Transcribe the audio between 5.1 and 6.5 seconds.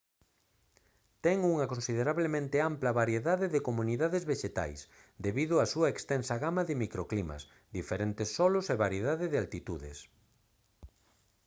debido á súa extensa